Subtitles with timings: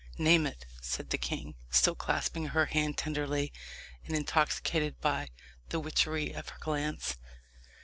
[0.17, 3.53] "Name it," said the king, still clasping her hand tenderly,
[4.07, 5.29] and intoxicated by
[5.69, 7.17] the witchery of her glance.